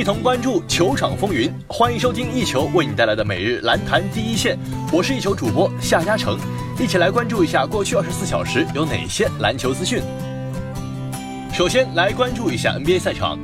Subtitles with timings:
[0.00, 4.58] 一同关注球场风云，欢迎收听一球为你带来的每日篮坛第一线。
[4.90, 6.38] 我是一球主播夏嘉诚，
[6.80, 10.02] 一起来关注一下过去二十四小时有哪些篮球资讯。
[11.52, 13.38] 首先来关注一下 NBA 赛场。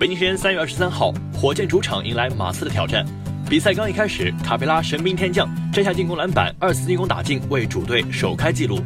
[0.00, 3.04] 北京时间三月二十三号，火箭主场迎来马刺的挑战。
[3.46, 8.80] 比赛刚一开始，卡佩拉神兵天降，摘下进攻篮板，二次进攻打进，为主队首开纪录。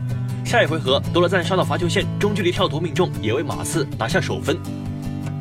[0.45, 4.59] 下一回合，多勒赞杀到罚球线，中距离跳投命中，也为马刺拿下首分。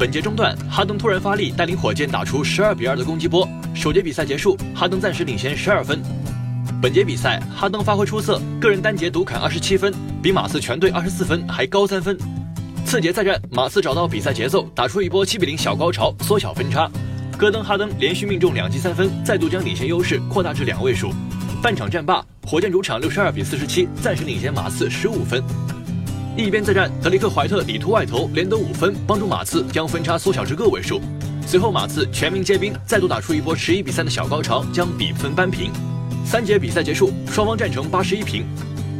[0.01, 3.47] 本节中段，哈登突然发力，带领火箭打出十二比二的攻击波。
[3.75, 6.01] 首节比赛结束，哈登暂时领先十二分。
[6.81, 12.17] 本节比赛，哈登发挥出色，个人单节独砍二十七分，比马刺全队二十四分还高三分。
[12.83, 16.89] 次节再战，马刺找到比赛节奏，打出一波七比零小高潮，缩小分差。
[17.38, 21.13] 戈登、哈登连续命中两记三分，再度将领先优势扩大至两位数。
[21.61, 25.43] 半场战罢，火箭主场六十二比四十七暂时领先马刺十五分。
[26.38, 31.02] 一边再战，德里克·怀特里突外投，连得五分，帮助马刺将分差缩小至个位数。
[31.45, 35.72] 随后，马刺全民皆兵，再度打出一波十一比三的小高潮，将比分扳平。
[36.25, 38.45] 三节比赛结束，双方战成八十一平。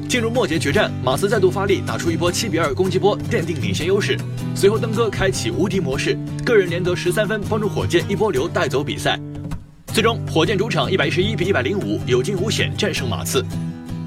[0.09, 4.17] 进入末节决战，马刺再度发力，打出一波七比二攻击波，奠定领先优势。
[4.53, 9.17] 随后，登哥开启无敌模式，个人连得十三分，帮助火箭一波流带走比赛。
[9.94, 13.44] 最终，火箭主场一百一十一比一百零五有惊无险战胜马刺。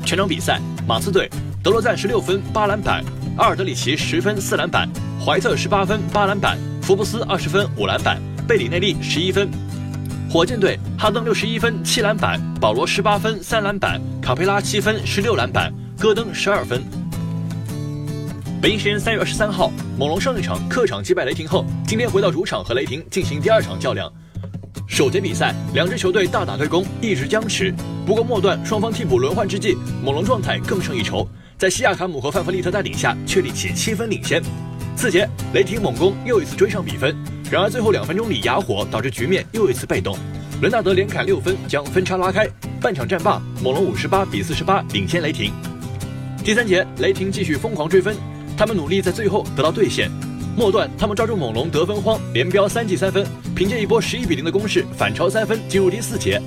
[0.05, 1.29] 全场比赛，马刺队。
[1.63, 3.03] 德罗赞十六分八篮板，
[3.37, 4.89] 阿尔德里奇十分四篮板，
[5.25, 9.51] 怀特十八分八篮板，福布斯二十分五篮板，贝里内利十一分。
[10.31, 16.81] 火箭队哈登六十一分七篮板，保罗十八分三篮板，卡佩拉七分十六篮板，戈登十二分。
[18.63, 24.11] 北京时间三月二十三号，猛龙上一场客场击败雷霆后，今天回到主场和雷霆进行第二场较量。
[24.87, 27.75] 首节比赛，两支球队大打对攻，一直僵持。
[28.07, 31.29] 不过末段双方替补轮换之际，猛龙状态更胜一筹。
[31.57, 34.43] 在西亚卡姆和范弗利特带领下，确立起七分领先。
[34.97, 37.17] 次节，雷霆猛攻又一次追上比分，
[37.51, 40.17] 然而最后两分钟里哑火，导致局面又一次被动。
[40.61, 42.49] 伦纳德连砍六分，将分差拉开。
[42.81, 45.53] 半场战罢，猛龙五十八比四十八领先雷霆。
[46.45, 48.17] 第三节，雷霆继续疯狂追分，
[48.57, 50.11] 他们努力在最后得到兑现。
[50.57, 56.41] 末段，他们抓住猛龙得分荒，连飙三记三分，凭借一波十一比零的攻势反超三分，进入第四节。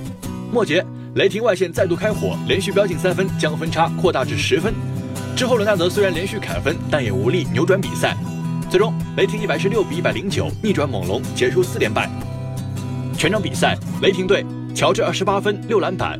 [0.51, 0.85] 末节，
[1.15, 4.73] 雷霆外线再度开火，连续飙进三分，将分差扩大至十分。
[5.37, 8.17] 之后，伦纳德虽然连续砍分，但也无力扭转比赛。
[8.71, 12.09] 最终，雷霆一百十六比一百零九逆转猛龙，结束四连败。
[13.15, 14.43] 全场比赛，雷霆队：
[14.73, 16.19] 乔治二十八分六篮板，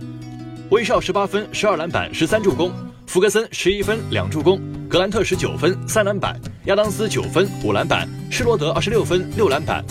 [0.70, 2.72] 威少十八分十二篮板十三助攻，
[3.08, 9.84] 福格森十一分两助攻，格兰特十九分三篮板，亚当斯九分五篮板，施罗德二十六分六篮板。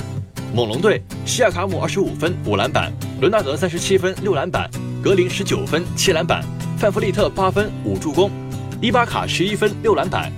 [0.54, 4.70] 猛龙队：西亚卡姆二十五分五篮板，伦纳德三十七分六篮板，
[5.03, 6.44] 格林十九分七篮板，
[6.78, 8.31] 范弗利特八分五助攻。
[8.82, 10.31] 伊巴卡十一分六篮板。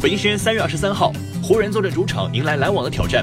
[0.00, 3.22] 北京时间三月二十三号，湖人坐镇主场迎来篮网的挑战。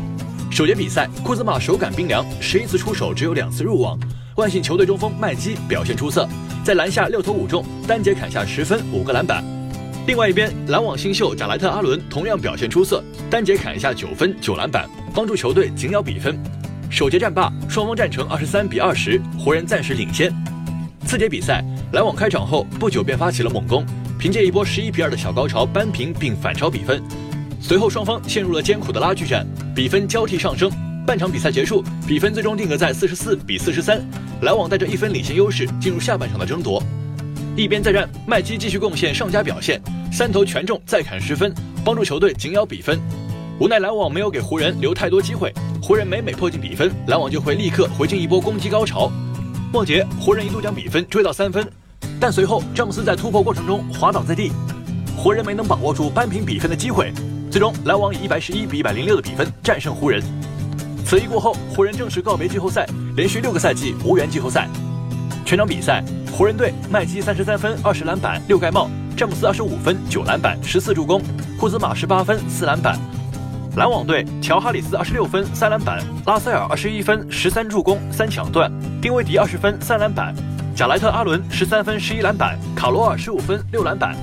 [0.52, 3.98] 首节比赛，库兹马手感冰凉，十一次出手只有两次入网。
[4.36, 6.30] 惯性球队中锋麦基表现出色，
[6.64, 9.44] 在篮下六投五中，单节砍下十分五个篮板。
[10.06, 16.40] 另外一边，篮网新秀贾莱特阿伦同样表现出色，单节砍下九分九篮板，帮助球队紧咬比分。
[16.92, 20.32] 首节战罢，双方战成二十三比二十，湖人暂时领先。
[21.12, 21.62] 次节比赛，
[21.92, 23.86] 篮网开场后不久便发起了猛攻，
[24.18, 27.04] 凭借一波十一比二的小高潮扳平并反超比分。
[27.60, 29.46] 随后双方陷入了艰苦的拉锯战，
[29.76, 30.72] 比分交替上升。
[31.06, 34.02] 半场比赛结束，比分最终定格在四十四比四十三，
[34.44, 36.82] 篮网带着一分领先优势进入下半场的争夺。
[37.58, 39.82] 一边再战，麦基继续贡献上佳表现，
[40.14, 42.98] 三投全中再砍十分，帮助球队紧咬比分。
[43.60, 49.12] 无奈篮网没有给湖人留太多机会，湖人每每破进比分，篮网就会立刻回进一波攻击高潮。
[49.72, 51.66] 末节，湖人一度将比分追到三分，
[52.20, 54.52] 但随后詹姆斯在突破过程中滑倒在地，
[55.16, 57.14] 湖人没能把握住扳平比分的机会。
[57.50, 60.22] 最终，篮网以一百十一比一百零六的比分战胜湖人。
[61.06, 64.68] 此役过后，湖人正式告别季后赛，连续六个赛季无缘季后赛。
[65.46, 66.04] 全场比赛，
[66.34, 71.22] 湖人队麦基三十三分、二十篮板、六盖帽；詹姆斯二十五分、九篮板、十四助攻；
[71.58, 73.00] 库兹马十八分、四篮板。
[73.78, 78.70] 篮网队乔哈里斯二十六分三篮板，拉塞尔二十一分十三助攻三抢断，
[79.02, 80.36] 丁威迪二十分三篮板，
[80.76, 84.14] 贾莱特阿伦十三分十一篮板，卡罗尔十五分六篮板。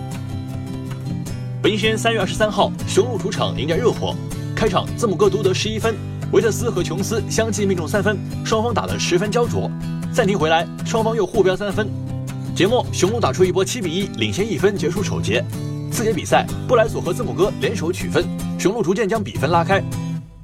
[1.62, 4.14] 北京时间三月二十三号，雄鹿主场迎战热火，
[4.54, 5.96] 开场字母哥独得十一分，
[6.30, 9.70] 维特斯和琼斯相继命中三分，双方打得十分焦灼。
[10.12, 11.88] 暂停回来，双方又互飙三分，
[12.54, 15.42] 节末雄鹿打出一波七比一领先一分结束首节。
[15.90, 18.26] 次节比赛，布莱索和字母哥联手取分，
[18.58, 19.80] 雄鹿逐渐将比分拉开。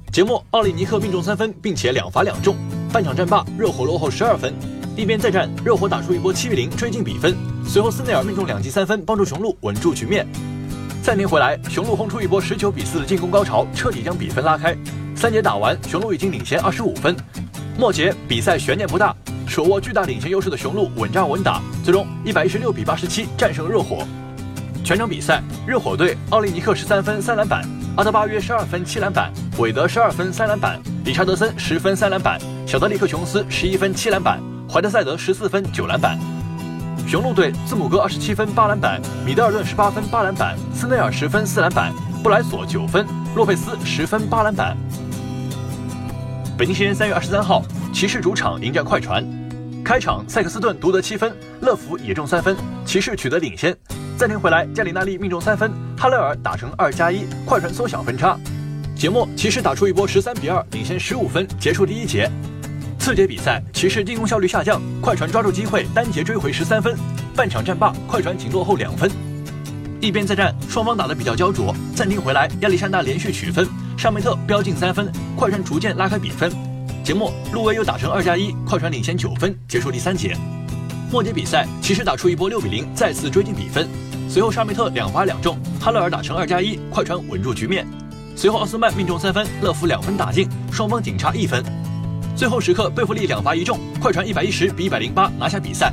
[0.09, 2.55] 节末，奥利尼克命中三分，并且两罚两中。
[2.93, 4.53] 半场战罢，热火落后十二分。
[4.95, 7.35] 一边再战，热火打出一波七比零追进比分。
[7.67, 10.25] 随后，斯内尔命中两记三分，帮助雄鹿稳住局面。
[11.03, 14.73] 暂停回来，雄鹿轰出一波十九比四的进攻高潮，彻底将比分拉开。
[15.13, 17.13] 三节打完，雄鹿已经领先二十五分。
[17.77, 19.13] 末节比赛悬念不大，
[19.45, 24.07] 手握巨大领先优势的雄鹿稳扎稳打，最终一百一十六比八十七战胜热火。
[24.85, 32.37] 全场比赛，热火队奥利尼克十三分三篮板，阿德巴约十二分七篮板，韦德十二分三篮板，理查德森十分三篮板，
[32.67, 34.37] 小德里克琼斯十一分七篮板，
[34.69, 36.19] 怀特塞德十四分九篮板。
[37.07, 44.75] 雄鹿队字母哥二十七分八篮板，米德尔顿十八分八篮板，斯内尔十分四篮板，布莱索九分，洛佩斯十分八篮板。
[46.57, 47.63] 北京时间三月二十三号，
[47.93, 49.25] 骑士主场迎战快船。
[49.85, 53.73] 开场，塞克斯顿独得七分，乐福也中三分，骑士取得领先。
[54.17, 58.37] 暂停回来，加里纳利命中三分，哈勒尔打成二加一，快船缩小分差。
[58.95, 62.29] 节末，骑士打出一波十三比二，领先十五分，结束第一节。
[62.99, 66.97] 次节比赛，骑士进攻效率下降，快船抓住机会单节追回十三分，
[67.35, 69.09] 半场战罢，快船仅落后两分。
[70.01, 71.73] 一边再战，双方打得比较焦灼。
[71.95, 73.67] 暂停回来，亚历山大连续取分。
[73.97, 76.51] 尚梅特飙进三分，快船逐渐拉开比分。
[77.03, 80.35] 节末，路威又打成二加一，快船领先九分，结束第三节。
[81.11, 83.87] 末节比赛，骑士打出一波六比零，再次追进比分。
[84.35, 87.87] 随后，沙梅特两罚两中，哈勒尔打成二加一，快船稳住局面。
[88.35, 91.63] 随后，奥斯曼命中三分，乐福两分打进，双方仅差一分。
[92.35, 95.89] 最后时刻，贝弗利两罚一中，快船一百一十比一百零八拿下比赛。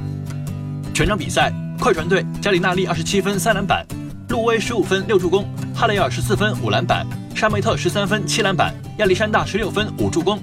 [0.93, 3.87] 全场比赛，快船队加里纳利二十七分三篮板，
[4.31, 7.07] 路威十五分六助攻，哈雷尔十四分五篮板。
[7.37, 10.43] 沙梅特十三分七篮板，亚历山大十六分五助攻。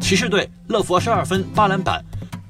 [0.00, 2.00] 骑士队乐福二十二分八篮板，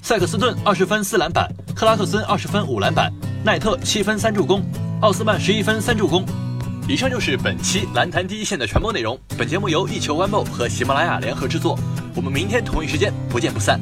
[0.03, 3.11] 塞克斯顿二十分四篮板，克拉克森二十分五篮板，
[3.43, 4.63] 奈特七分三助攻，
[5.01, 6.25] 奥斯曼十一分三助攻。
[6.87, 9.19] 以上就是本期篮坛第一线的全部内容。
[9.39, 11.79] 本节目由一球 One 和喜马拉雅联合制作。
[12.15, 13.81] 我们明天同一时间不见不散。